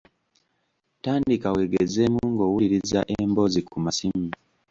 [1.03, 4.27] Tandika wegezeemu ng'owuliriza emboozi ku masimu